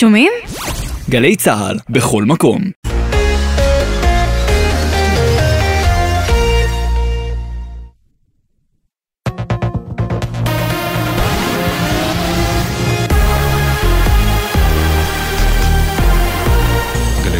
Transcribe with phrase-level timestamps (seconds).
[0.00, 0.32] שומעים?
[1.10, 2.77] גלי צה"ל, בכל מקום.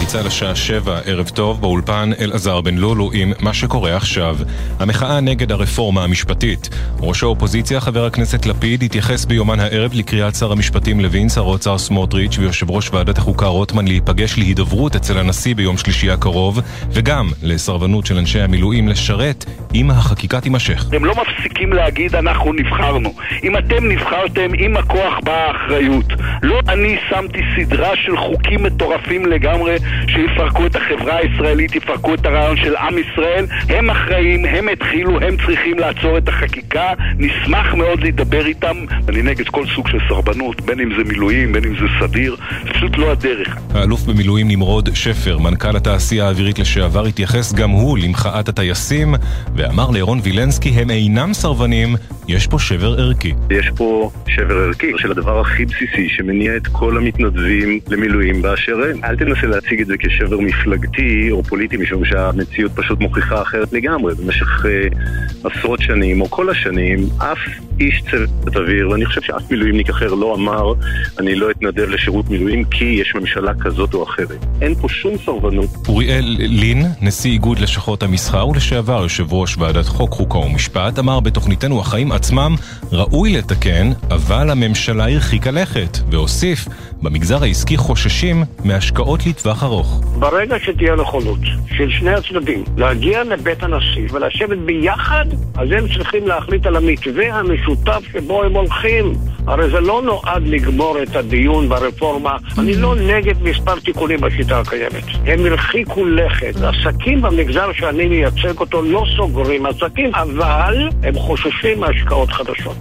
[0.09, 4.37] צה"ל השעה שבע, ערב טוב, באולפן אלעזר בן לולו עם מה שקורה עכשיו.
[4.79, 6.69] המחאה נגד הרפורמה המשפטית.
[7.01, 12.39] ראש האופוזיציה, חבר הכנסת לפיד, התייחס ביומן הערב לקריאת שר המשפטים לוין, שר האוצר סמוטריץ'
[12.39, 18.19] ויושב ראש ועדת החוקה רוטמן להיפגש להידברות אצל הנשיא ביום שלישי הקרוב, וגם לסרבנות של
[18.19, 19.45] אנשי המילואים לשרת
[19.75, 20.85] אם החקיקה תימשך.
[20.93, 23.15] הם לא מפסיקים להגיד אנחנו נבחרנו.
[23.45, 26.07] אם אתם נבחרתם, עם הכוח באה האחריות.
[26.43, 32.57] לא אני שמתי סדרה של חוקים מטורפים לגמרי שיפרקו את החברה הישראלית, יפרקו את הרעיון
[32.57, 33.47] של עם ישראל.
[33.69, 36.93] הם אחראים, הם התחילו, הם צריכים לעצור את החקיקה.
[37.19, 38.77] נשמח מאוד להידבר איתם.
[39.09, 42.37] אני נגד כל סוג של סרבנות, בין אם זה מילואים, בין אם זה סדיר.
[42.65, 43.57] זה פשוט לא הדרך.
[43.75, 49.15] האלוף במילואים נמרוד שפר, מנכ"ל התעשייה האווירית לשעבר, התייחס גם הוא למחאת הטייסים,
[49.55, 51.97] ואמר לירון וילנסקי, הם אינם סרבנים,
[52.29, 53.35] יש פה שבר ערכי.
[53.51, 59.05] יש פה שבר ערכי של הדבר הכי בסיסי שמניע את כל המתנדבים למילואים באשר הם.
[59.05, 64.15] אל תנסה להציג את זה כשבר מפלגתי או פוליטי, משום שהמציאות פשוט מוכיחה אחרת לגמרי.
[64.15, 67.39] במשך uh, עשרות שנים, או כל השנים, אף
[67.81, 70.73] איש צוות אוויר, ואני חושב שאף מילואימניק אחר לא אמר,
[71.19, 74.45] אני לא אתנדב לשירות מילואים כי יש ממשלה כזאת או אחרת.
[74.61, 75.71] אין פה שום סרבנות.
[75.89, 81.81] אוריאל לין, נשיא איגוד לשכות המסחר ולשעבר יושב ראש ועדת חוק, חוקה ומשפט, אמר בתוכניתנו
[81.81, 82.55] החיים עצמם
[82.93, 86.69] ראוי לתקן, אבל הממשלה הרחיקה לכת, והוסיף,
[87.03, 90.01] במגזר העסקי חוששים מהשקעות לטווח ארוך.
[90.19, 91.39] ברגע שתהיה נכונות
[91.77, 95.25] של שני הצדדים להגיע לבית הנשיא ולשבת ביחד,
[95.57, 99.15] אז הם צריכים להחליט על המתווה המשותף שבו הם הולכים.
[99.47, 102.37] הרי זה לא נועד לגמור את הדיון ברפורמה.
[102.59, 105.05] אני לא נגד מספר תיקונים בשיטה הקיימת.
[105.27, 106.55] הם הרחיקו לכת.
[106.57, 112.77] עסקים במגזר שאני מייצג אותו לא סוגרים עסקים, אבל הם חוששים מהשקעות חדשות.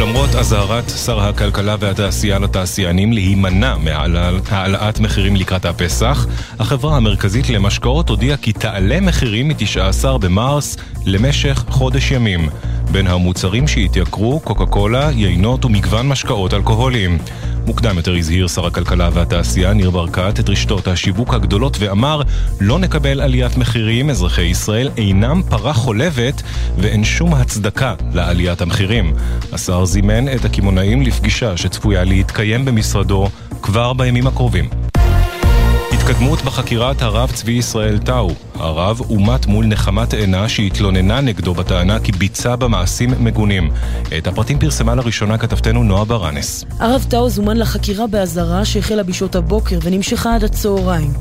[0.00, 6.26] למרות אזהרת שר הכלכלה והתעשייה לתעשיינים להימנע מהעלאת מחירים לקראת הפסח,
[6.58, 12.48] החברה המרכזית למשקאות הודיעה כי תעלה מחירים מ-19 במרס למשך חודש ימים.
[12.92, 17.18] בין המוצרים שהתייקרו, קוקה קולה, יינות ומגוון משקאות אלכוהוליים.
[17.66, 22.22] מוקדם יותר הזהיר שר הכלכלה והתעשייה ניר ברקת את רשתות השיווק הגדולות ואמר
[22.60, 26.42] לא נקבל עליית מחירים, אזרחי ישראל אינם פרה חולבת
[26.78, 29.12] ואין שום הצדקה לעליית המחירים.
[29.52, 33.28] השר זימן את הקמעונאים לפגישה שצפויה להתקיים במשרדו
[33.62, 34.68] כבר בימים הקרובים.
[35.92, 38.47] התקדמות בחקירת הרב צבי ישראל טאו.
[38.60, 43.70] הרב אומת מול נחמת עינה שהתלוננה נגדו בטענה כי ביצע במעשים מגונים.
[44.18, 46.64] את הפרטים פרסמה לראשונה כתבתנו נועה ברנס.
[46.78, 51.12] הרב טאו זומן לחקירה באזהרה שהחלה בשעות הבוקר ונמשכה עד הצהריים.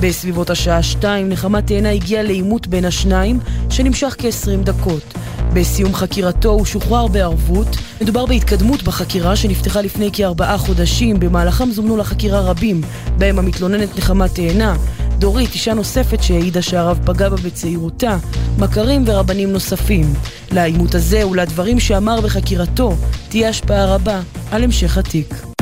[0.00, 3.40] בסביבות השעה שתיים נחמת עינה הגיעה לעימות בין השניים
[3.70, 5.14] שנמשך כ-20 דקות.
[5.52, 7.76] בסיום חקירתו הוא שוחרר בערבות.
[8.00, 12.80] מדובר בהתקדמות בחקירה שנפתחה לפני כארבעה חודשים, במהלכם זומנו לחקירה רבים,
[13.18, 14.76] בהם המתלוננת נחמה תאנה,
[15.18, 18.16] דורית, אישה נוספת שהעידה שהרב פגע בה בצעירותה,
[18.58, 20.14] מכרים ורבנים נוספים.
[20.52, 22.94] לעימות הזה ולדברים שאמר בחקירתו
[23.28, 24.20] תהיה השפעה רבה
[24.50, 25.53] על המשך התיק.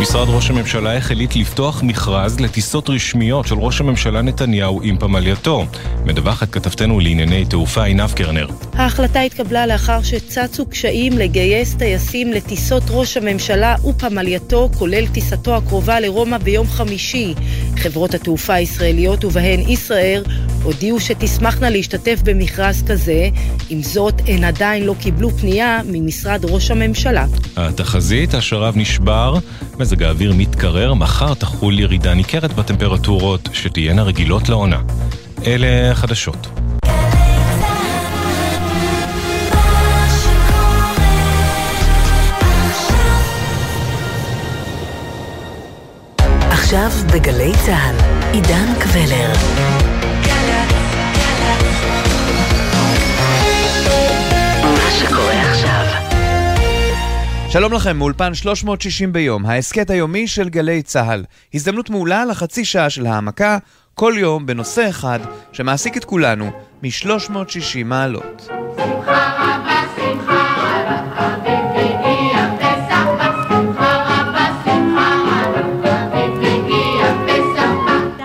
[0.00, 5.66] משרד ראש הממשלה החליט לפתוח מכרז לטיסות רשמיות של ראש הממשלה נתניהו עם פמלייתו.
[6.04, 8.46] מדווחת כתבתנו לענייני תעופה עינב קרנר.
[8.72, 16.38] ההחלטה התקבלה לאחר שצצו קשיים לגייס טייסים לטיסות ראש הממשלה ופמלייתו, כולל טיסתו הקרובה לרומא
[16.38, 17.34] ביום חמישי.
[17.76, 20.24] חברות התעופה הישראליות ובהן ישראייר
[20.68, 23.28] הודיעו שתשמחנה להשתתף במכרז כזה,
[23.70, 27.26] עם זאת הן עדיין לא קיבלו פנייה ממשרד ראש הממשלה.
[27.56, 29.34] התחזית, השרב נשבר,
[29.78, 34.80] מזג האוויר מתקרר, מחר תחול ירידה ניכרת בטמפרטורות שתהיינה רגילות לעונה.
[35.46, 36.46] אלה החדשות.
[46.50, 47.96] עכשיו בגלי צה"ל,
[48.32, 49.77] עידן קבלר.
[57.50, 61.24] שלום לכם, מאולפן 360 ביום, ההסכת היומי של גלי צה"ל.
[61.54, 63.58] הזדמנות מעולה לחצי שעה של העמקה,
[63.94, 65.18] כל יום בנושא אחד
[65.52, 66.50] שמעסיק את כולנו
[66.82, 68.48] מ-360 מעלות.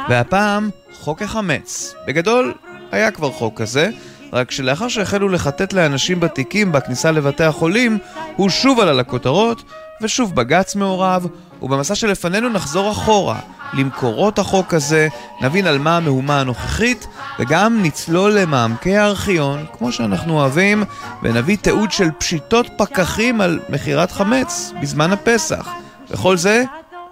[0.09, 1.95] והפעם, חוק החמץ.
[2.07, 2.53] בגדול,
[2.93, 3.89] היה כבר חוק כזה,
[4.33, 7.97] רק שלאחר שהחלו לחטט לאנשים בתיקים בכניסה לבתי החולים,
[8.35, 9.63] הוא שוב עלה לכותרות,
[10.01, 11.27] ושוב בג"ץ מעורב,
[11.61, 13.39] ובמסע שלפנינו נחזור אחורה,
[13.73, 15.07] למקורות החוק הזה,
[15.41, 17.07] נבין על מה המהומה הנוכחית,
[17.39, 20.83] וגם נצלול למעמקי הארכיון, כמו שאנחנו אוהבים,
[21.23, 25.67] ונביא תיעוד של פשיטות פקחים על מכירת חמץ בזמן הפסח.
[26.09, 26.63] וכל זה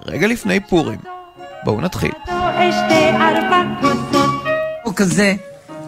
[0.05, 0.99] רגע לפני פורים.
[1.63, 2.11] בואו נתחיל.
[4.83, 5.35] החוק הזה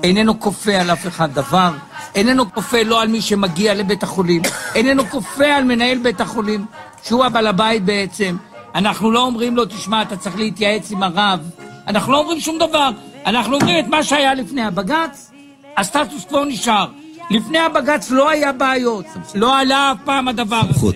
[0.04, 1.72] איננו כופה על אף אחד דבר,
[2.16, 4.42] איננו כופה לא על מי שמגיע לבית החולים,
[4.76, 6.66] איננו כופה על מנהל בית החולים,
[7.04, 8.38] שהוא הבעל הבית בעצם.
[8.76, 11.40] אנחנו לא אומרים לו, תשמע, אתה צריך להתייעץ עם הרב.
[11.88, 12.90] אנחנו לא אומרים שום דבר.
[13.26, 15.32] אנחנו אומרים את מה שהיה לפני הבג"ץ,
[15.78, 16.88] הסטטוס קוו נשאר.
[17.30, 20.88] לפני הבג"ץ לא היה בעיות, לא עלה אף פעם הדבר הזה.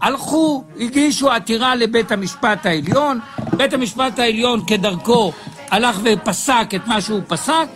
[0.00, 3.20] הלכו, הגישו עתירה לבית המשפט העליון,
[3.56, 5.32] בית המשפט העליון כדרכו
[5.70, 7.66] הלך ופסק את מה שהוא פסק,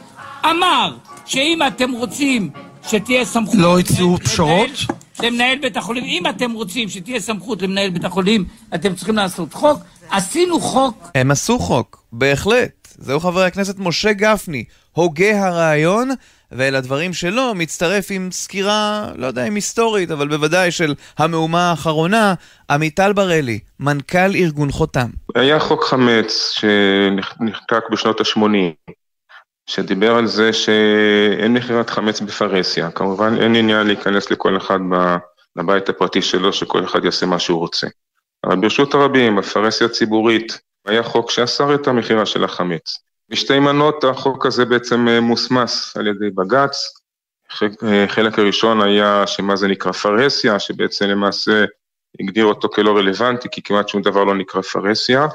[0.51, 2.51] אמר שאם אתם רוצים
[2.83, 3.55] שתהיה סמכות...
[3.59, 4.71] לא הציעו פשרות?
[5.23, 8.45] למנהל בית החולים, אם אתם רוצים שתהיה סמכות למנהל בית החולים,
[8.75, 9.79] אתם צריכים לעשות חוק.
[10.11, 11.11] עשינו חוק.
[11.15, 12.89] הם עשו חוק, בהחלט.
[12.99, 16.11] זהו חבר הכנסת משה גפני, הוגה הרעיון,
[16.53, 22.35] ואל הדברים שלו מצטרף עם סקירה, לא יודע אם היסטורית, אבל בוודאי של המהומה האחרונה,
[22.71, 25.09] עמיטל בראלי, מנכ"ל ארגון חותם.
[25.35, 28.93] היה חוק חמץ שנחקק בשנות ה-80,
[29.67, 32.91] שדיבר על זה שאין מכירת חמץ בפרהסיה.
[32.91, 34.79] כמובן אין עניין להיכנס לכל אחד
[35.57, 37.87] לבית הפרטי שלו, שכל אחד יעשה מה שהוא רוצה.
[38.45, 42.99] אבל ברשות הרבים, בפרהסיה הציבורית, היה חוק שאסר את המכירה של החמץ.
[43.29, 46.77] בשתי מנות החוק הזה בעצם אה, מוסמס על ידי בג"ץ.
[47.83, 51.65] החלק הראשון היה שמה זה נקרא פרהסיה, שבעצם למעשה
[52.21, 55.27] הגדיר אותו כלא רלוונטי, כי כמעט שום דבר לא נקרא פרהסיה.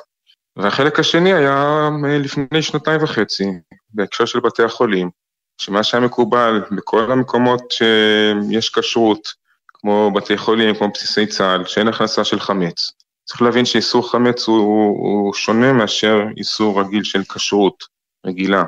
[0.58, 3.46] והחלק השני היה לפני שנתיים וחצי,
[3.94, 5.10] בהקשר של בתי החולים,
[5.58, 9.28] שמה שהיה מקובל בכל המקומות שיש כשרות,
[9.68, 12.92] כמו בתי חולים, כמו בסיסי צה"ל, שאין הכנסה של חמץ.
[13.26, 17.84] צריך להבין שאיסור חמץ הוא, הוא, שונה מאשר איסור רגיל של כשרות
[18.26, 18.64] רגילה.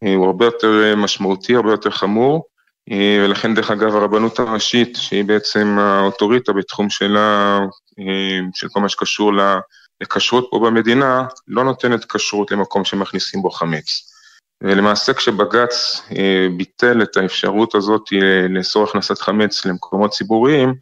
[0.00, 2.44] הוא הרבה יותר משמעותי, הרבה יותר חמור,
[3.24, 7.58] ולכן דרך אגב הרבנות הראשית, שהיא בעצם האוטוריטה בתחום שלה,
[8.54, 9.32] של כל מה שקשור
[10.00, 14.14] לכשרות פה במדינה, לא נותנת כשרות למקום שמכניסים בו חמץ.
[14.62, 20.74] ולמעשה כשבג"ץ אה, ביטל את האפשרות הזאת אה, לאסור הכנסת חמץ למקומות ציבוריים,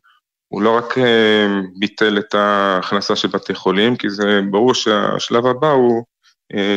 [0.48, 1.46] הוא לא רק אה,
[1.78, 6.04] ביטל את ההכנסה של בתי חולים, כי זה ברור שהשלב הבא הוא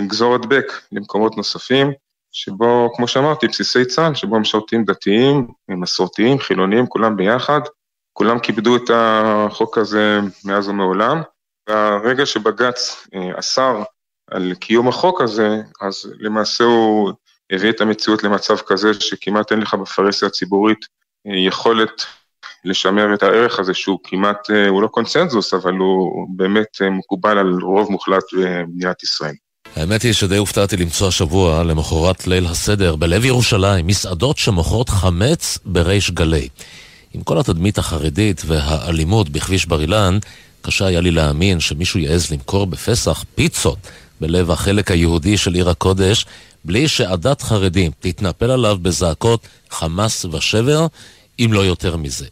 [0.08, 1.92] גזור הדבק למקומות נוספים,
[2.32, 7.60] שבו, כמו שאמרתי, בסיסי צה"ל, שבו משרתים דתיים, מסורתיים, חילונים, כולם ביחד,
[8.14, 11.22] כולם כיבדו את החוק הזה מאז ומעולם.
[11.70, 13.08] והרגע שבג"ץ
[13.40, 13.84] אסר
[14.32, 17.12] על קיום החוק הזה, אז למעשה הוא
[17.52, 20.86] הביא את המציאות למצב כזה שכמעט אין לך בפרהסיה הציבורית
[21.28, 22.06] אה, יכולת
[22.66, 27.38] לשמר את הערך הזה שהוא כמעט, אה, הוא לא קונצנזוס, אבל הוא באמת אה, מקובל
[27.38, 29.34] על רוב מוחלט במדינת ישראל.
[29.76, 36.12] האמת היא שדי הופתעתי למצוא השבוע, למחרת ליל הסדר, בלב ירושלים, מסעדות שמוכרות חמץ בריש
[36.12, 36.50] גלי.
[37.14, 40.18] עם כל התדמית החרדית והאלימות בכביש בר אילן,
[40.66, 43.78] קשה היה לי להאמין שמישהו יעז למכור בפסח פיצות
[44.22, 46.26] בלב החלק היהודי של עיר הקודש,
[46.66, 50.88] בלי שעדת חרדים תתנפל עליו בזעקות חמאס ושבר,
[51.40, 52.26] אם לא יותר מזה.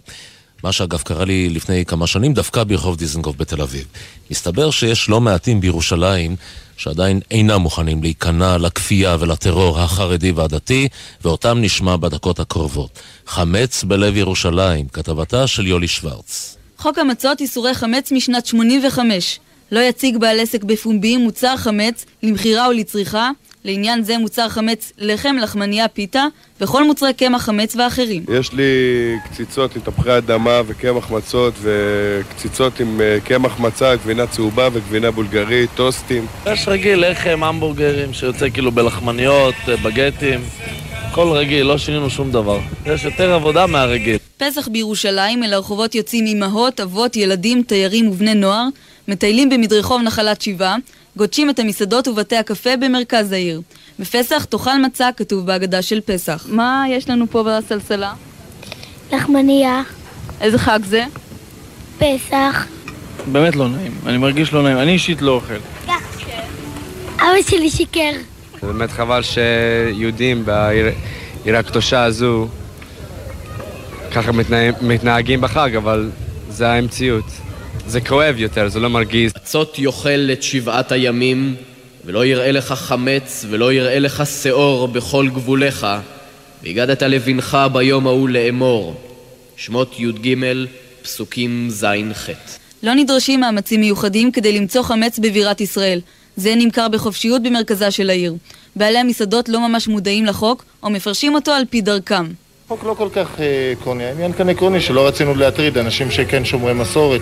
[0.63, 3.85] מה שאגב קרה לי לפני כמה שנים דווקא ברחוב דיזנגוף בתל אביב.
[4.31, 6.35] מסתבר שיש לא מעטים בירושלים
[6.77, 10.87] שעדיין אינם מוכנים להיכנע לכפייה ולטרור החרדי והדתי,
[11.23, 12.99] ואותם נשמע בדקות הקרובות.
[13.27, 16.62] חמץ בלב ירושלים, כתבתה של יולי שוורץ.
[16.83, 19.39] חוק המצות איסורי חמץ משנת 85
[19.71, 23.29] לא יציג בעל עסק בפומבי מוצר חמץ למכירה או לצריכה,
[23.65, 26.25] לעניין זה מוצר חמץ לחם, לחמניה, פיתה
[26.61, 28.25] וכל מוצרי קמח חמץ ואחרים.
[28.39, 28.63] יש לי
[29.25, 35.69] קציצות עם תפוחי אדמה וקמח מצות וקציצות עם אה, קמח מצה, גבינה צהובה וגבינה בולגרית,
[35.75, 36.25] טוסטים.
[36.45, 40.41] יש רגיל לחם, המבורגרים שיוצא כאילו בלחמניות, אה, בגטים.
[41.13, 42.59] הכל רגיל, לא שינינו שום דבר.
[42.85, 44.17] יש יותר עבודה מהרגיל.
[44.37, 48.65] פסח בירושלים, אל הרחובות יוצאים אמהות, אבות, ילדים, תיירים ובני נוער,
[49.07, 50.75] מטיילים במדרחוב נחלת שבעה,
[51.17, 53.61] גודשים את המסעדות ובתי הקפה במרכז העיר.
[53.99, 56.45] בפסח תאכל מצה כתוב בהגדה של פסח.
[56.49, 58.13] מה יש לנו פה בסלסלה?
[59.11, 59.81] לחמניה.
[60.41, 61.05] איזה חג זה?
[61.97, 62.65] פסח.
[63.31, 65.53] באמת לא נעים, אני מרגיש לא נעים, אני אישית לא אוכל.
[67.17, 68.32] אבא שלי שיקר.
[68.63, 72.47] זה באמת חבל שיהודים בעיר הקדושה הזו
[74.11, 74.31] ככה
[74.81, 76.09] מתנהגים בחג, אבל
[76.49, 77.23] זה המציאות.
[77.87, 79.31] זה כואב יותר, זה לא מרגיז.
[79.43, 81.55] מצות יאכל את שבעת הימים,
[82.05, 85.87] ולא יראה לך חמץ, ולא יראה לך שאור בכל גבוליך,
[86.63, 89.01] והגדת לבנך ביום ההוא לאמור.
[89.55, 90.35] שמות י"ג,
[91.01, 92.29] פסוקים ז'-ח'.
[92.83, 95.99] לא נדרשים מאמצים מיוחדים כדי למצוא חמץ בבירת ישראל.
[96.35, 98.35] זה נמכר בחופשיות במרכזה של העיר.
[98.75, 102.25] בעלי המסעדות לא ממש מודעים לחוק, או מפרשים אותו על פי דרכם.
[102.67, 106.73] חוק לא כל כך אה, עקרוני, העניין כאן עקרוני שלא רצינו להטריד אנשים שכן שומרי
[106.73, 107.21] מסורת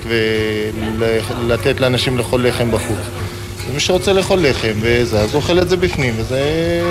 [0.97, 2.97] ולתת לאנשים לאכול לחם בחוץ.
[3.69, 6.41] ומי שרוצה לאכול לחם וזה, אז אוכל את זה בפנים, וזה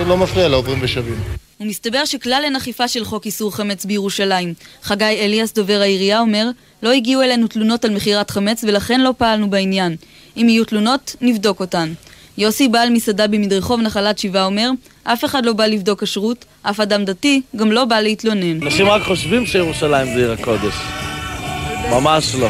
[0.06, 1.49] לא מפריע לעוברים ושבים.
[1.60, 4.54] ומסתבר שכלל אין אכיפה של חוק איסור חמץ בירושלים.
[4.82, 6.50] חגי אליאס, דובר העירייה, אומר
[6.82, 9.96] לא הגיעו אלינו תלונות על מכירת חמץ ולכן לא פעלנו בעניין.
[10.36, 11.92] אם יהיו תלונות, נבדוק אותן.
[12.38, 14.70] יוסי, בעל מסעדה במדרחוב נחלת שבעה, אומר
[15.04, 18.62] אף אחד לא בא לבדוק כשרות, אף אדם דתי גם לא בא להתלונן.
[18.62, 20.74] אנשים רק חושבים שירושלים זה עיר הקודש.
[21.90, 22.48] ממש לא.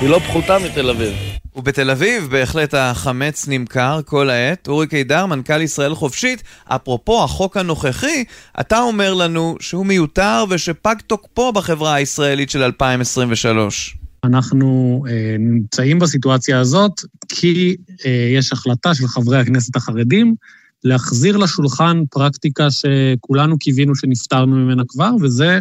[0.00, 1.33] היא לא פחותה מתל אביב.
[1.56, 4.68] ובתל אביב בהחלט החמץ נמכר כל העת.
[4.68, 8.24] אורי קידר, מנכ"ל ישראל חופשית, אפרופו החוק הנוכחי,
[8.60, 13.96] אתה אומר לנו שהוא מיותר ושפג תוקפו בחברה הישראלית של 2023.
[14.24, 16.92] אנחנו אה, נמצאים בסיטואציה הזאת
[17.28, 20.34] כי אה, יש החלטה של חברי הכנסת החרדים
[20.84, 25.58] להחזיר לשולחן פרקטיקה שכולנו קיווינו שנפטרנו ממנה כבר, וזה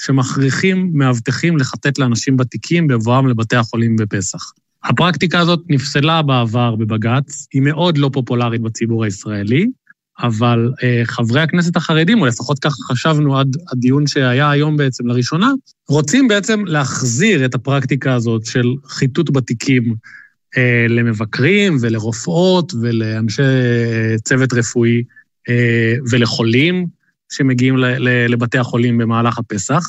[0.00, 4.52] שמכריחים מאבטחים לחטט לאנשים בתיקים בבואם לבתי החולים בפסח.
[4.84, 9.66] הפרקטיקה הזאת נפסלה בעבר בבג"ץ, היא מאוד לא פופולרית בציבור הישראלי,
[10.22, 15.52] אבל אה, חברי הכנסת החרדים, או לפחות ככה חשבנו עד הדיון שהיה היום בעצם לראשונה,
[15.88, 19.94] רוצים בעצם להחזיר את הפרקטיקה הזאת של חיטוט בתיקים
[20.56, 25.02] אה, למבקרים ולרופאות ולאנשי אה, צוות רפואי
[25.48, 26.86] אה, ולחולים
[27.32, 29.82] שמגיעים ל, ל, לבתי החולים במהלך הפסח.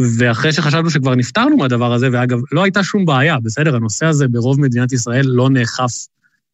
[0.00, 3.76] ואחרי שחשבנו שכבר נפטרנו מהדבר הזה, ואגב, לא הייתה שום בעיה, בסדר?
[3.76, 6.06] הנושא הזה ברוב מדינת ישראל לא נאכף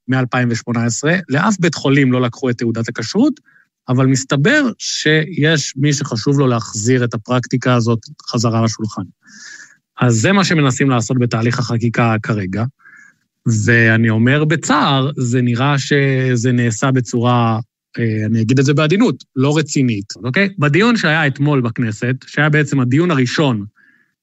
[0.09, 3.41] מ-2018, לאף בית חולים לא לקחו את תעודת הכשרות,
[3.89, 7.99] אבל מסתבר שיש מי שחשוב לו להחזיר את הפרקטיקה הזאת
[8.31, 9.03] חזרה לשולחן.
[10.01, 12.65] אז זה מה שמנסים לעשות בתהליך החקיקה כרגע,
[13.65, 17.61] ואני אומר בצער, זה נראה שזה נעשה בצורה
[17.99, 20.49] אני אגיד את זה בעדינות, לא רצינית, אוקיי?
[20.59, 23.65] בדיון שהיה אתמול בכנסת, שהיה בעצם הדיון הראשון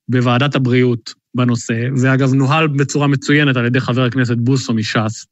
[0.10, 5.26] בוועדת הבריאות בנושא, ואגב נוהל בצורה מצוינת על ידי חבר הכנסת בוסו מש"ס,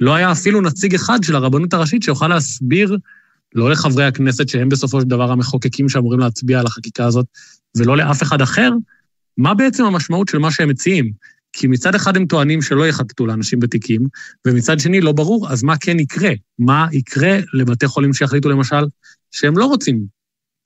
[0.00, 2.96] לא היה אפילו נציג אחד של הרבנות הראשית שיוכל להסביר,
[3.54, 7.26] לא לחברי הכנסת שהם בסופו של דבר המחוקקים שאמורים להצביע על החקיקה הזאת,
[7.76, 8.70] ולא לאף אחד אחר,
[9.38, 11.12] מה בעצם המשמעות של מה שהם מציעים.
[11.52, 14.00] כי מצד אחד הם טוענים שלא יחטטו לאנשים בתיקים,
[14.46, 16.30] ומצד שני לא ברור, אז מה כן יקרה?
[16.58, 18.84] מה יקרה לבתי חולים שיחליטו למשל
[19.30, 20.04] שהם לא רוצים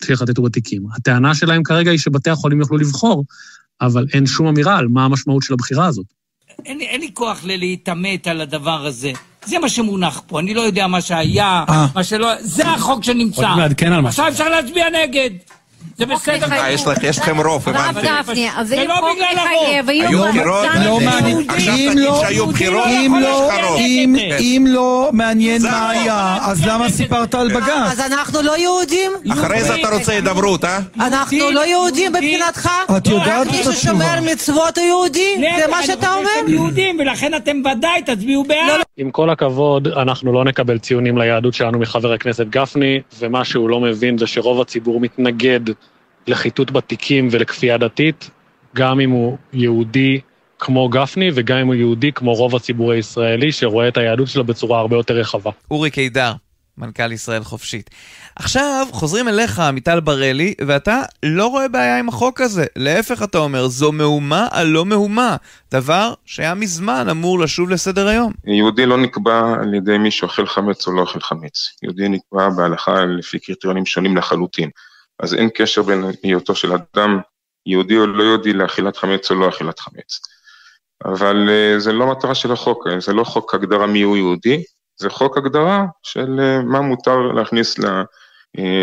[0.05, 0.83] שיחטטו בתיקים?
[0.97, 3.25] הטענה שלהם כרגע היא שבתי החולים יוכלו לבחור,
[3.81, 6.07] אבל אין שום אמירה על מה המשמעות של הבחירה הזאת.
[6.65, 9.13] אין, אין לי כוח להתעמת על הדבר הזה.
[9.45, 11.87] זה מה שמונח פה, אני לא יודע מה שהיה, אה.
[11.95, 12.29] מה שלא...
[12.41, 13.49] זה החוק שנמצא.
[13.49, 14.09] עוד מעדכן על משהו.
[14.09, 15.31] עכשיו אפשר להצביע נגד.
[15.99, 16.47] זה בסדר.
[16.53, 16.71] אה,
[17.03, 18.07] יש לכם רוב, הרב הבנתי.
[18.23, 20.25] גפני, אז זה זה לא חוק בגלל מחייב, הרוב.
[20.25, 21.45] היו בחירות, לא מעניין.
[21.49, 23.51] עכשיו תגיד שהיו בחירות, אם לא-.
[23.79, 24.17] אם-.
[24.41, 27.69] אם לא מעניין מה היה, אז למה סיפרת על בג"ץ?
[27.93, 29.13] אז אנחנו לא יהודים?
[29.33, 30.79] אחרי זה אתה רוצה הידברות, אה?
[31.01, 32.71] אנחנו לא יהודים מבחינתך?
[32.97, 33.75] את יודעת רק מי את התשובה.
[33.77, 35.35] ששומר מצוות הוא יהודי?
[35.59, 36.31] זה מה שאתה אומר?
[36.45, 38.86] אתם יהודים, ולכן אתם ודאי תצביעו בעד.
[38.97, 43.81] עם כל הכבוד, אנחנו לא נקבל ציונים ליהדות שלנו מחבר הכנסת גפני, ומה שהוא לא
[43.81, 45.61] מבין זה שרוב הציבור מתנגד
[46.27, 48.31] לחיטוט בתיקים ולכפייה דתית,
[48.75, 50.21] גם אם הוא יהודי
[50.59, 54.81] כמו גפני, וגם אם הוא יהודי כמו רוב הציבור הישראלי, שרואה את היהדות שלו בצורה
[54.81, 55.51] הרבה יותר רחבה.
[55.71, 56.33] אורי קידר,
[56.79, 57.91] מנכ"ל ישראל חופשית.
[58.39, 62.65] עכשיו חוזרים אליך, עמיטל בראלי, ואתה לא רואה בעיה עם החוק הזה.
[62.77, 65.37] להפך, אתה אומר, זו מהומה על לא מהומה.
[65.73, 68.33] דבר שהיה מזמן אמור לשוב לסדר היום.
[68.45, 71.69] יהודי לא נקבע על ידי מי שאוכל חמץ או לא אוכל חמץ.
[71.83, 74.71] יהודי נקבע בהלכה לפי קריטריונים שונים לחלוטין.
[75.21, 77.21] אז אין קשר בין היותו של אדם
[77.67, 80.21] יהודי או לא יהודי לאכילת חמץ או לא אכילת חמץ.
[81.05, 84.63] אבל uh, זה לא מטרה של החוק, אה, זה לא חוק הגדרה מיהו יהודי,
[84.97, 88.05] זה חוק הגדרה של uh, מה מותר להכניס ל, uh,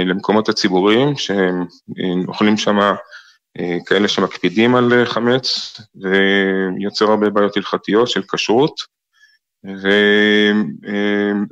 [0.06, 8.08] למקומות הציבוריים, שהם uh, אוכלים שם uh, כאלה שמקפידים על חמץ, ויוצר הרבה בעיות הלכתיות
[8.08, 8.94] של כשרות.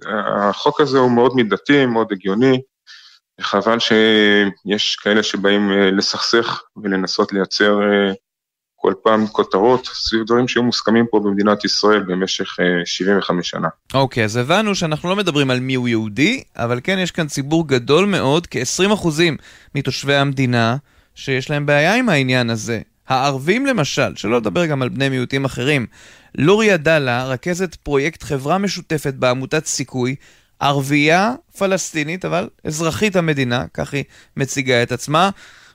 [0.03, 2.61] והחוק הזה הוא מאוד מידתי, מאוד הגיוני,
[3.41, 8.13] חבל שיש כאלה שבאים אה, לסכסך ולנסות לייצר אה,
[8.81, 13.67] כל פעם כותרות סביב דברים שהיו מוסכמים פה במדינת ישראל במשך אה, 75 שנה.
[13.93, 18.05] אוקיי, אז הבנו שאנחנו לא מדברים על מיהו יהודי, אבל כן יש כאן ציבור גדול
[18.05, 19.07] מאוד, כ-20%
[19.75, 20.75] מתושבי המדינה,
[21.15, 22.79] שיש להם בעיה עם העניין הזה.
[23.07, 25.85] הערבים למשל, שלא לדבר גם על בני מיעוטים אחרים.
[26.35, 30.15] לוריה דלה, רכזת פרויקט חברה משותפת בעמותת סיכוי,
[30.59, 34.03] ערבייה פלסטינית, אבל אזרחית המדינה, כך היא
[34.37, 35.29] מציגה את עצמה,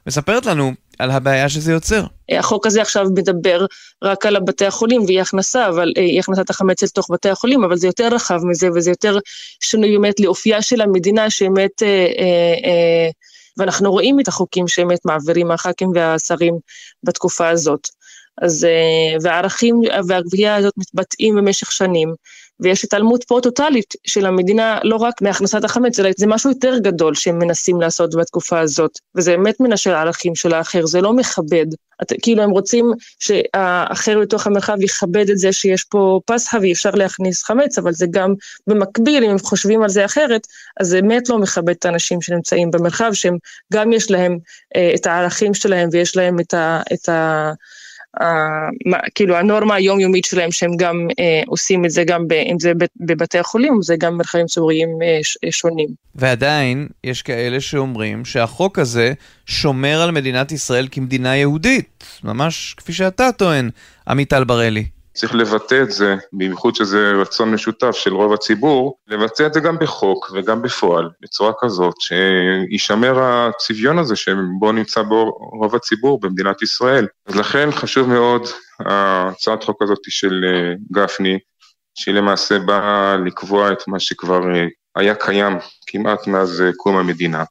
[0.07, 2.05] מספרת לנו על הבעיה שזה יוצר.
[2.33, 3.67] החוק הזה עכשיו מדבר
[4.05, 7.65] רק על בתי החולים ואי הכנסה, אבל אה, אי הכנסת החמץ אל תוך בתי החולים,
[7.65, 9.19] אבל זה יותר רחב מזה וזה יותר
[9.61, 13.11] שינוי באמת לאופייה של המדינה שבאמת, אה, אה, אה,
[13.57, 16.55] ואנחנו רואים את החוקים שבאמת מעבירים הח"כים והשרים
[17.03, 17.89] בתקופה הזאת.
[18.43, 22.15] אז, אה, והערכים והגבייה הזאת מתבטאים במשך שנים.
[22.61, 27.15] ויש התעלמות פה טוטאלית של המדינה, לא רק מהכנסת החמץ, אלא זה משהו יותר גדול
[27.15, 28.99] שהם מנסים לעשות בתקופה הזאת.
[29.15, 31.67] וזה באמת מנשל הערכים של האחר, זה לא מכבד.
[32.03, 36.91] את, כאילו הם רוצים שהאחר בתוך המרחב יכבד את זה שיש פה פסחא ואי אפשר
[36.91, 38.35] להכניס חמץ, אבל זה גם
[38.67, 40.47] במקביל, אם הם חושבים על זה אחרת,
[40.81, 43.37] אז זה באמת לא מכבד את האנשים שנמצאים במרחב, שהם
[43.73, 44.39] גם יש להם
[44.77, 46.83] אה, את הערכים שלהם ויש להם את ה...
[46.93, 47.53] את ה
[49.15, 53.39] כאילו הנורמה היומיומית שלהם שהם גם אה, עושים את זה גם ב, אם זה בבתי
[53.39, 55.89] החולים, זה גם מרחבים ציבוריים אה, אה, שונים.
[56.15, 59.13] ועדיין יש כאלה שאומרים שהחוק הזה
[59.47, 63.71] שומר על מדינת ישראל כמדינה יהודית, ממש כפי שאתה טוען,
[64.09, 64.96] עמיטל בראלי.
[65.17, 69.79] צריך לבטא את זה, בייחוד שזה רצון משותף של רוב הציבור, לבצע את זה גם
[69.79, 75.25] בחוק וגם בפועל, בצורה כזאת שישמר הצביון הזה שבו נמצא בו
[75.61, 77.07] רוב הציבור במדינת ישראל.
[77.27, 78.43] אז לכן חשוב מאוד
[78.81, 81.39] הצעת חוק הזאת של אה, גפני,
[81.95, 87.45] שהיא למעשה באה לקבוע את מה שכבר אה, היה קיים כמעט מאז אה, קום המדינה.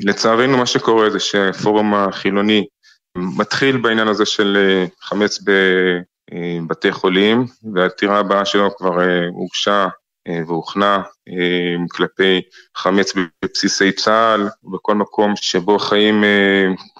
[0.00, 2.66] לצערנו מה שקורה זה שהפורום החילוני
[3.16, 4.56] מתחיל בעניין הזה של
[5.00, 5.38] חמץ
[6.66, 7.44] בתי חולים,
[7.74, 9.88] והעתירה הבאה שלו כבר אה, הוגשה
[10.28, 11.02] אה, והוכנה
[11.90, 12.40] כלפי
[12.76, 13.12] חמץ
[13.44, 16.24] בבסיסי צה"ל, בכל מקום שבו חיים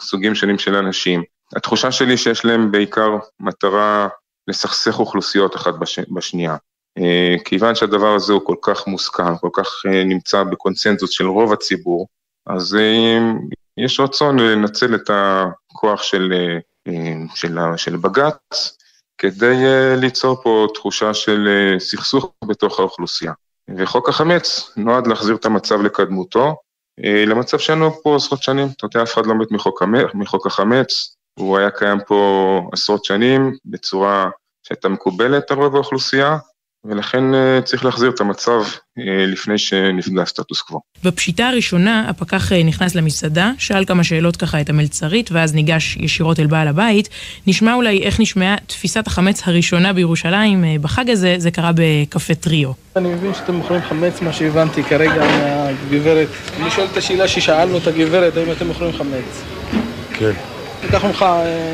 [0.00, 1.22] סוגים שונים של אנשים.
[1.56, 3.10] התחושה שלי שיש להם בעיקר
[3.40, 4.08] מטרה
[4.48, 5.98] לסכסך אוכלוסיות אחת בש...
[5.98, 6.56] בשנייה.
[7.44, 9.66] כיוון שהדבר הזה הוא כל כך מוסכם, כל כך
[10.04, 12.06] נמצא בקונצנזוס של רוב הציבור,
[12.46, 12.78] אז
[13.76, 16.32] יש רצון לנצל את הכוח של,
[17.34, 18.76] של, של בג"ץ
[19.20, 23.32] כדי uh, ליצור פה תחושה של uh, סכסוך בתוך האוכלוסייה.
[23.76, 26.56] וחוק החמץ נועד להחזיר את המצב לקדמותו,
[27.00, 28.68] uh, למצב שלנו פה עשרות שנים.
[28.76, 29.82] אתה יודע, אף אחד לא מת מחוק,
[30.14, 34.30] מחוק החמץ, הוא היה קיים פה עשרות שנים בצורה
[34.62, 36.36] שהייתה מקובלת על רוב האוכלוסייה,
[36.84, 38.62] ולכן אה, צריך להחזיר את המצב
[38.98, 40.80] אה, לפני שנפגע סטטוס קוו.
[41.04, 46.40] בפשיטה הראשונה, הפקח אה, נכנס למסעדה, שאל כמה שאלות ככה את המלצרית, ואז ניגש ישירות
[46.40, 47.08] אל בעל הבית.
[47.46, 52.72] נשמע אולי איך נשמעה תפיסת החמץ הראשונה בירושלים בחג הזה, זה קרה בקפה טריו.
[52.96, 56.28] אני מבין שאתם מוכרים חמץ, מה שהבנתי כרגע מהגברת.
[56.60, 59.42] אני שואל את השאלה ששאלנו את הגברת, האם אתם מוכרים חמץ?
[60.12, 60.32] כן.
[60.84, 61.24] ניקח ממך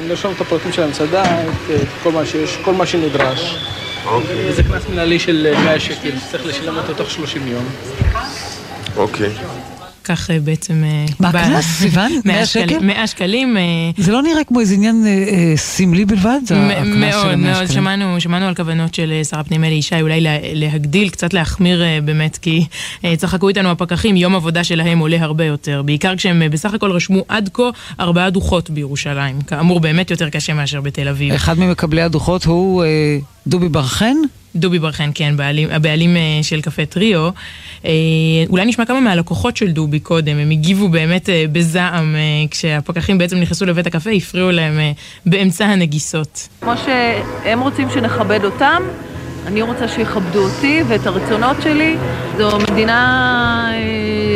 [0.09, 3.57] לרשום את הפרטים של המסעדה, את כל מה שיש, כל מה שנדרש.
[4.07, 4.51] אוקיי.
[4.51, 7.64] וזה קנס מנהלי של 100 אה, שקל, צריך לשלם אותו תוך 30 יום.
[8.97, 9.31] אוקיי.
[10.05, 10.85] כך אה, בעצם...
[10.85, 12.12] אה, מה הקנס, סיוון?
[12.25, 12.79] 100 שקל?
[12.79, 13.57] 100 שקלים.
[13.97, 15.05] זה לא נראה כמו איזה עניין
[15.57, 16.40] סמלי בלבד,
[16.85, 17.66] מאוד, מאוד.
[18.21, 20.21] שמענו על כוונות של שר הפנים אלי ישי, אולי
[20.53, 22.66] להגדיל, קצת להחמיר באמת, כי
[23.16, 25.83] צחקו איתנו הפקחים, יום עבודה שלהם עולה הרבה יותר.
[25.83, 29.40] בעיקר כשהם בסך הכל רשמו עד כה ארבעה דוחות בירושלים.
[29.40, 31.35] כאמור, באמת יותר קשה מאשר בתל אביב.
[31.35, 32.85] אחד ממקבלי הדוחות הוא
[33.47, 34.17] דובי בר חן?
[34.57, 37.29] דובי בר חן, כן, בעלים, הבעלים אה, של קפה טריו.
[37.85, 37.91] אה,
[38.49, 42.17] אולי נשמע כמה מהלקוחות של דובי קודם, הם הגיבו באמת אה, בזעם
[42.51, 44.79] כשהפקחים בעצם נכנסו לבית הקפה, הפריעו להם
[45.27, 46.49] באמצע הנגיסות.
[46.61, 48.83] כמו שהם רוצים שנכבד אותם,
[49.47, 51.97] אני רוצה שיכבדו אותי ואת הרצונות שלי.
[52.39, 53.73] זו מדינה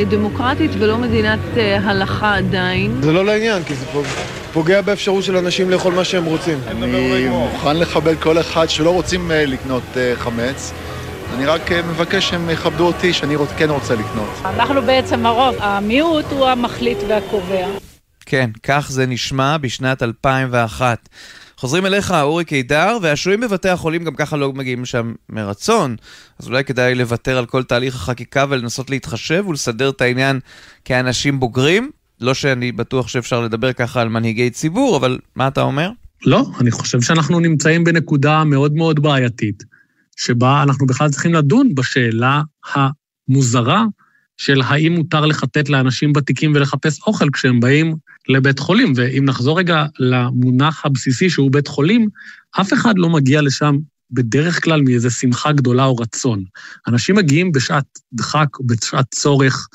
[0.08, 3.02] דמוקרטית ולא מדינת הלכה עדיין.
[3.02, 4.02] זה לא לעניין, כי זה פה...
[4.52, 6.58] פוגע באפשרות של אנשים לאכול מה שהם רוצים.
[6.66, 10.72] אני מוכן לכבד כל אחד שלא רוצים אה, לקנות אה, חמץ.
[11.34, 14.30] אני רק אה, מבקש שהם יכבדו אותי, שאני כן רוצה לקנות.
[14.44, 17.66] אנחנו בעצם הרוב, המיעוט הוא המחליט והקובע.
[18.26, 21.08] כן, כך זה נשמע בשנת 2001.
[21.56, 25.96] חוזרים אליך, אורי קידר, והשוהים בבתי החולים גם ככה לא מגיעים שם מרצון,
[26.38, 30.40] אז אולי כדאי לוותר על כל תהליך החקיקה ולנסות להתחשב ולסדר את העניין
[30.84, 31.90] כאנשים בוגרים.
[32.20, 35.90] לא שאני בטוח שאפשר לדבר ככה על מנהיגי ציבור, אבל מה אתה אומר?
[36.26, 39.62] לא, אני חושב שאנחנו נמצאים בנקודה מאוד מאוד בעייתית,
[40.16, 42.42] שבה אנחנו בכלל צריכים לדון בשאלה
[42.74, 43.84] המוזרה
[44.36, 47.96] של האם מותר לחטט לאנשים ותיקים ולחפש אוכל כשהם באים
[48.28, 48.92] לבית חולים.
[48.96, 52.08] ואם נחזור רגע למונח הבסיסי שהוא בית חולים,
[52.60, 53.76] אף אחד לא מגיע לשם
[54.10, 56.44] בדרך כלל מאיזו שמחה גדולה או רצון.
[56.88, 59.68] אנשים מגיעים בשעת דחק, בשעת צורך,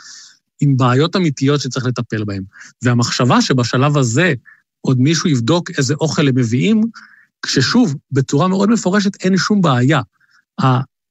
[0.61, 2.43] עם בעיות אמיתיות שצריך לטפל בהן.
[2.83, 4.33] והמחשבה שבשלב הזה
[4.81, 6.81] עוד מישהו יבדוק איזה אוכל הם מביאים,
[7.41, 10.01] כששוב, בצורה מאוד מפורשת אין שום בעיה.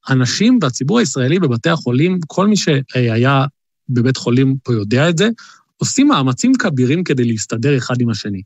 [0.07, 3.47] האנשים והציבור הישראלי בבתי החולים, כל מי שהיה
[3.89, 5.29] בבית חולים פה יודע את זה,
[5.77, 8.43] עושים מאמצים כבירים כדי להסתדר אחד עם השני.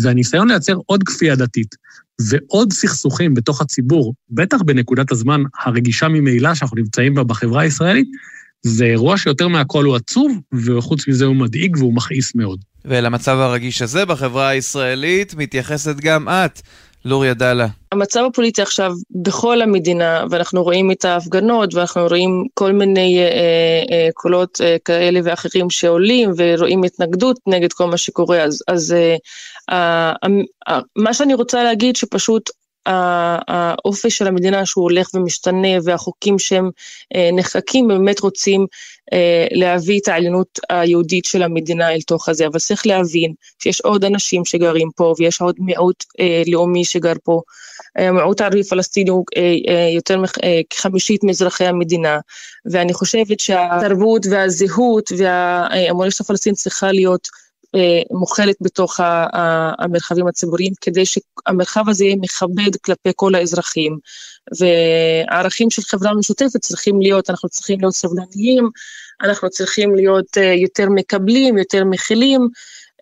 [0.00, 1.74] והניסיון לייצר עוד כפייה דתית
[2.20, 8.08] ועוד סכסוכים בתוך הציבור, בטח בנקודת הזמן הרגישה ממילא שאנחנו נמצאים בה בחברה הישראלית,
[8.62, 10.32] זה אירוע שיותר מהכל הוא עצוב,
[10.66, 12.60] וחוץ מזה הוא מדאיג והוא מכעיס מאוד.
[12.84, 16.60] ולמצב הרגיש הזה בחברה הישראלית מתייחסת גם את,
[17.04, 17.66] לוריה עדאלה.
[17.92, 23.26] המצב הפוליטי עכשיו בכל המדינה, ואנחנו רואים את ההפגנות, ואנחנו רואים כל מיני אה,
[23.92, 29.16] אה, קולות אה, כאלה ואחרים שעולים, ורואים התנגדות נגד כל מה שקורה, אז, אז אה,
[29.70, 30.12] אה,
[30.68, 32.50] אה, מה שאני רוצה להגיד שפשוט
[32.86, 36.70] האופי של המדינה שהוא הולך ומשתנה והחוקים שהם
[37.14, 38.66] אה, נחקקים באמת רוצים
[39.12, 44.04] אה, להביא את העליונות היהודית של המדינה אל תוך הזה, אבל צריך להבין שיש עוד
[44.04, 47.40] אנשים שגרים פה ויש עוד מיעוט אה, לאומי שגר פה.
[47.98, 49.24] מיעוט ערבי פלסטיני הוא
[49.94, 50.22] יותר
[50.70, 52.18] כחמישית מאזרחי המדינה,
[52.70, 57.28] ואני חושבת שהתרבות והזהות והמורשת הפלסטינית צריכה להיות
[58.10, 59.00] מוכלת בתוך
[59.78, 63.98] המרחבים הציבוריים, כדי שהמרחב הזה יהיה מכבד כלפי כל האזרחים.
[64.58, 68.68] והערכים של חברה משותפת צריכים להיות, אנחנו צריכים להיות סבלניים,
[69.22, 72.48] אנחנו צריכים להיות אה, יותר מקבלים, יותר מכילים,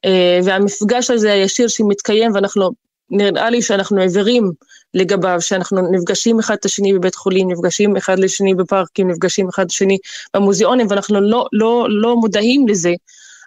[0.05, 2.71] אה, והמפגש הזה הישיר שמתקיים, ואנחנו,
[3.11, 4.51] נראה לי שאנחנו עיוורים
[4.95, 9.99] לגביו, שאנחנו נפגשים אחד את השני בבית חולים, נפגשים אחד לשני בפארקים, נפגשים אחד לשני
[10.35, 12.93] במוזיאונים, ואנחנו לא, לא, לא מודעים לזה.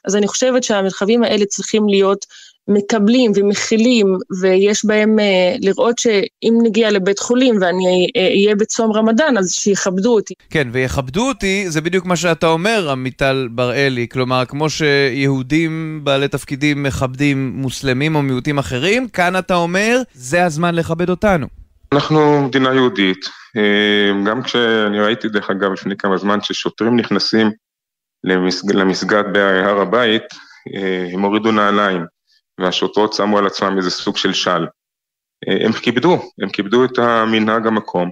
[0.06, 2.26] אז אני חושבת שהמרחבים האלה צריכים להיות
[2.68, 9.38] מקבלים ומכילים, ויש בהם אה, לראות שאם נגיע לבית חולים ואני אה, אהיה בצום רמדאן,
[9.38, 10.34] אז שיכבדו אותי.
[10.50, 14.08] כן, ויכבדו אותי, זה בדיוק מה שאתה אומר, עמיטל בראלי.
[14.12, 20.76] כלומר, כמו שיהודים בעלי תפקידים מכבדים מוסלמים או מיעוטים אחרים, כאן אתה אומר, זה הזמן
[20.76, 21.48] לכבד אותנו.
[21.94, 23.26] אנחנו מדינה יהודית.
[23.58, 27.52] אה, גם כשאני ראיתי, דרך אגב, לפני כמה זמן, ששוטרים נכנסים
[28.74, 30.24] למסגד בהר הבית,
[30.76, 32.06] אה, הם הורידו נעליים,
[32.60, 34.66] והשוטרות שמו על עצמם איזה סוג של של.
[35.48, 38.12] אה, הם כיבדו, הם כיבדו את המנהג המקום.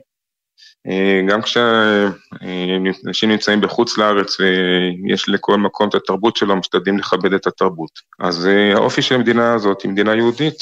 [0.88, 7.48] אה, גם כשאנשים נמצאים בחוץ לארץ ויש לכל מקום את התרבות שלו, משתדלים לכבד את
[7.48, 7.92] התרבות.
[8.20, 10.56] אז האופי של המדינה הזאת היא מדינה יהודית,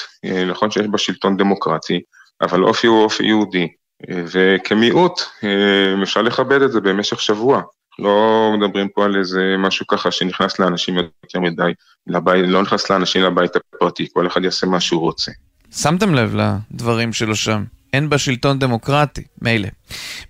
[0.49, 2.01] נכון שיש בה שלטון דמוקרטי,
[2.41, 3.67] אבל אופי הוא אופי יהודי,
[4.09, 5.21] וכמיעוט
[6.03, 7.61] אפשר לכבד את זה במשך שבוע.
[7.99, 11.71] לא מדברים פה על איזה משהו ככה שנכנס לאנשים יותר מדי
[12.07, 15.31] לבית, לא נכנס לאנשים לבית הפרטי, כל אחד יעשה מה שהוא רוצה.
[15.71, 17.63] שמתם לב לדברים שלו שם.
[17.93, 19.67] אין בה שלטון דמוקרטי, מילא.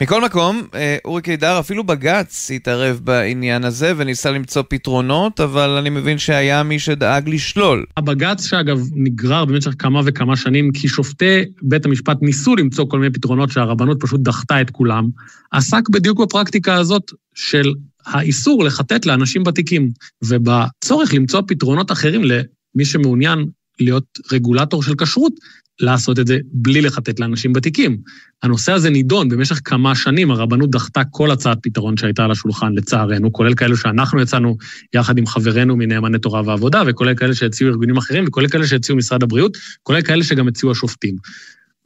[0.02, 5.89] מכל מקום, אה, אורי קידר, אפילו בג"ץ התערב בעניין הזה וניסה למצוא פתרונות, אבל אני
[5.89, 7.86] מבין שהיה מי שדאג לשלול.
[7.98, 13.13] הבג"ץ, שאגב, נגרר במשך כמה וכמה שנים, כי שופטי בית המשפט ניסו למצוא כל מיני
[13.13, 15.10] פתרונות שהרבנות פשוט דחתה את כולם,
[15.52, 17.74] עסק בדיוק בפרקטיקה הזאת של
[18.06, 19.89] האיסור לחטט לאנשים ותיקים,
[20.24, 23.45] ובצורך למצוא פתרונות אחרים למי שמעוניין
[23.80, 25.34] להיות רגולטור של כשרות,
[25.80, 27.98] לעשות את זה בלי לחטט לאנשים ותיקים.
[28.44, 33.34] הנושא הזה נידון במשך כמה שנים, הרבנות דחתה כל הצעת פתרון שהייתה על השולחן, לצערנו,
[33.34, 34.58] כולל כאלו שאנחנו יצאנו
[34.94, 39.24] יחד עם חברינו מנאמני תורה ועבודה, וכולל כאלה שהציעו ארגונים אחרים, וכולל כאלה שהציעו משרד
[39.24, 41.15] הבריאות, כולל כאלה שגם הציעו השופטים.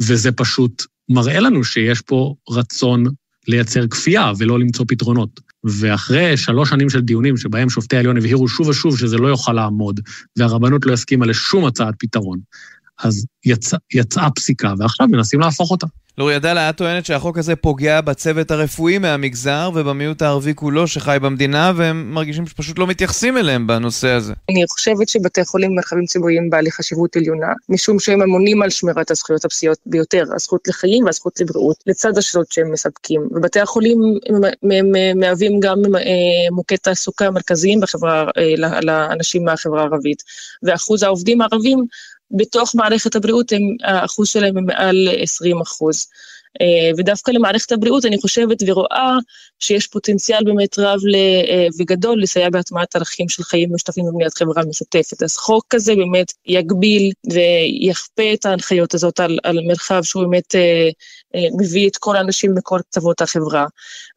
[0.02, 3.04] וזה פשוט מראה לנו שיש פה רצון
[3.48, 5.40] לייצר כפייה ולא למצוא פתרונות.
[5.64, 10.00] ואחרי שלוש שנים של דיונים שבהם שופטי העליון הבהירו שוב ושוב שזה לא יוכל לעמוד,
[10.38, 12.40] והרבנות לא הסכימה לשום הצעת פתרון,
[13.04, 15.88] אז יצא, יצאה פסיקה, ועכשיו מנסים להפוך אותה.
[16.18, 21.72] לורי עדאלה, את טוענת שהחוק הזה פוגע בצוות הרפואי מהמגזר ובמיעוט הערבי כולו שחי במדינה,
[21.76, 24.34] והם מרגישים שפשוט לא מתייחסים אליהם בנושא הזה.
[24.50, 29.46] אני חושבת שבתי חולים ומרחבים ציבוריים בעלי חשיבות עליונה, משום שהם אמונים על שמירת הזכויות
[29.46, 33.28] הבסיסיות ביותר, הזכות לחיים והזכות לבריאות, לצד השירות שהם מספקים.
[33.32, 33.98] ובתי החולים
[35.16, 36.02] מהווים גם אה,
[36.52, 40.24] מוקד תעסוקה מרכזיים בחברה, אה, לאנשים מהחברה הערבית.
[40.64, 41.86] ואחוז העובדים הערבים
[42.34, 46.08] בתוך מערכת הבריאות הם, האחוז שלהם הם מעל 20 אחוז.
[46.62, 49.18] אה, ודווקא למערכת הבריאות אני חושבת ורואה
[49.60, 55.24] שיש פוטנציאל באמת רב אה, וגדול לסייע בהטמעת ערכים של חיים משותפים ובניית חברה משותפת.
[55.24, 60.90] אז חוק כזה באמת יגביל ויכפה את ההנחיות הזאת על, על מרחב שהוא באמת אה,
[61.60, 63.66] מביא את כל האנשים מכל קצוות החברה.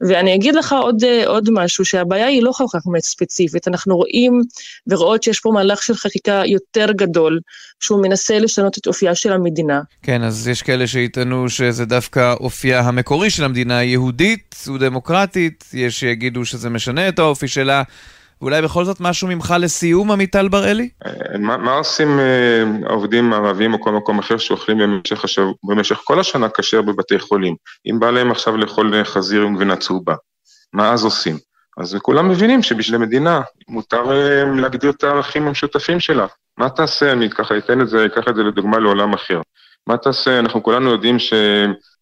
[0.08, 4.42] ואני אגיד לך עוד, עוד משהו, שהבעיה היא לא כל כך באמת ספציפית, אנחנו רואים
[4.86, 7.40] ורואות שיש פה מהלך של חקיקה יותר גדול,
[7.80, 9.80] שהוא מנסה לשנות את אופייה של המדינה.
[10.02, 16.44] כן, אז יש כאלה שיטענו שזה דווקא אופייה המקורי של המדינה היהודית ודמוקרטית, יש שיגידו
[16.44, 17.82] שזה משנה את האופי שלה.
[18.40, 20.88] ואולי בכל זאת משהו ממך לסיום, עמיטל בראלי?
[21.38, 25.46] מה, מה עושים אה, עובדים ערבים או כל מקום אחר שאוכלים במשך, השב...
[25.64, 27.54] במשך כל השנה כשר בבתי חולים?
[27.90, 30.14] אם בא להם עכשיו לאכול חזיר עם גבינה צהובה,
[30.72, 31.38] מה אז עושים?
[31.78, 36.26] אז כולם מבינים שבשביל המדינה מותר אה, להגדיר את הערכים המשותפים שלה.
[36.58, 39.40] מה תעשה, אני ככה אתן את זה, אקח את זה לדוגמה לעולם אחר.
[39.86, 41.16] מה תעשה, אנחנו כולנו יודעים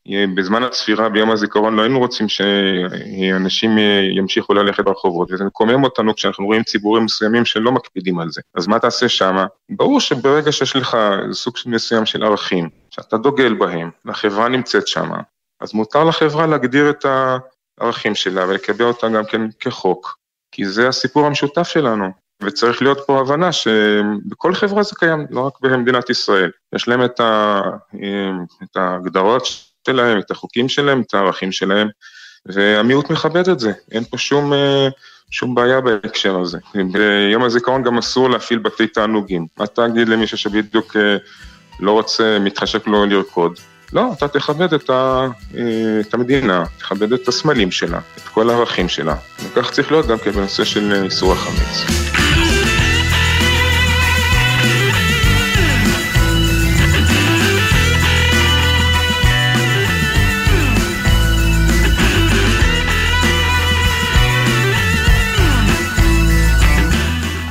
[0.08, 3.78] שבזמן הצפירה ביום הזיכרון לא היינו רוצים שאנשים
[4.16, 8.40] ימשיכו ללכת ברחובות, וזה מקומם אותנו כשאנחנו רואים ציבורים מסוימים שלא מקפידים על זה.
[8.54, 9.46] אז מה תעשה שמה?
[9.70, 10.96] ברור שברגע שיש לך
[11.32, 15.20] סוג מסוים של ערכים, שאתה דוגל בהם, והחברה נמצאת שמה,
[15.60, 17.06] אז מותר לחברה להגדיר את
[17.80, 20.18] הערכים שלה ולקבע אותה גם כן כחוק,
[20.52, 22.24] כי זה הסיפור המשותף שלנו.
[22.42, 26.50] וצריך להיות פה הבנה שבכל חברה זה קיים, לא רק במדינת ישראל.
[26.74, 27.60] יש להם את, ה,
[28.62, 29.42] את ההגדרות
[29.86, 31.88] שלהם, את החוקים שלהם, את הערכים שלהם,
[32.46, 33.72] והמיעוט מכבד את זה.
[33.92, 34.52] אין פה שום,
[35.30, 36.58] שום בעיה בהקשר הזה.
[36.74, 39.46] ביום הזיכרון גם אסור להפעיל בתי תענוגים.
[39.58, 40.96] מה תגיד למישהו שבדיוק
[41.80, 43.58] לא רוצה, מתחשק לו לרקוד?
[43.92, 45.26] לא, אתה תכבד את, ה,
[46.00, 49.14] את המדינה, תכבד את הסמלים שלה, את כל הערכים שלה.
[49.42, 52.13] וכך צריך להיות גם כן בנושא של איסור החמץ.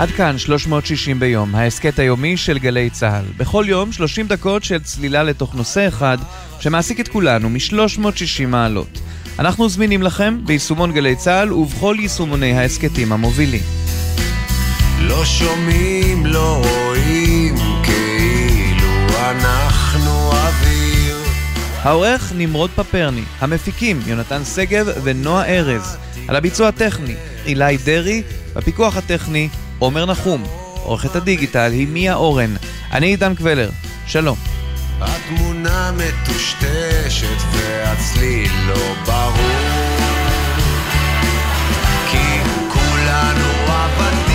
[0.04, 3.24] עד כאן 360 ביום, ההסכת היומי של גלי צה"ל.
[3.38, 6.18] בכל יום 30 דקות של צלילה לתוך נושא אחד
[6.60, 9.00] שמעסיק את כולנו מ-360 מעלות.
[9.40, 13.62] אנחנו זמינים לכם ביישומון גלי צה"ל ובכל יישומוני ההסכתים המובילים.
[15.00, 21.18] לא שומעים, לא רואים, כאילו אנחנו אוויר.
[21.82, 28.24] העורך נמרוד פפרני, המפיקים יונתן שגב ונועה ארז, על הביצוע הטכני אילי דרעי,
[28.56, 30.44] בפיקוח הטכני עומר נחום.
[30.84, 32.56] עורכת הדיגיטל היא מיה אורן.
[32.92, 33.70] אני עידן קבלר.
[34.08, 34.38] שלום.
[35.02, 39.98] התמונה מטושטשת והצליל לא ברור
[42.12, 42.40] כי
[42.74, 44.33] כולנו עבדים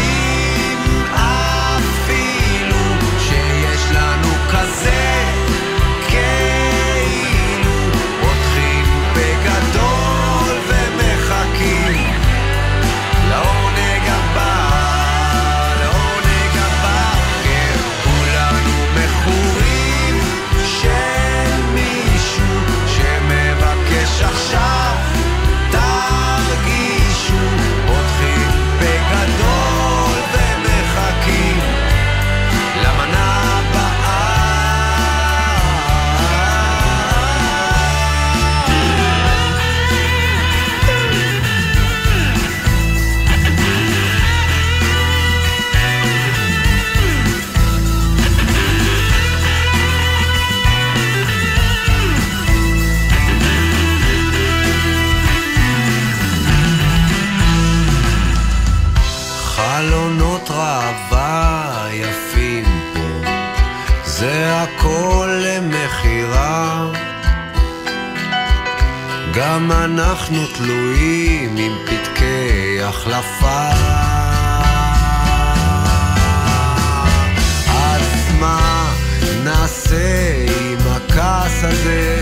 [81.60, 82.17] Sunday.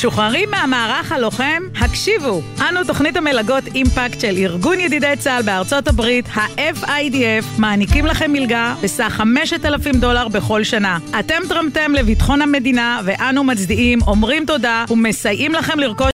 [0.00, 1.62] משוחררים מהמערך הלוחם?
[1.80, 8.74] הקשיבו, אנו תוכנית המלגות אימפקט של ארגון ידידי צה"ל בארצות הברית, ה-FIDF, מעניקים לכם מלגה
[8.82, 10.98] בסך 5,000 דולר בכל שנה.
[11.20, 16.08] אתם תרמתם לביטחון המדינה ואנו מצדיעים, אומרים תודה ומסייעים לכם לרכוש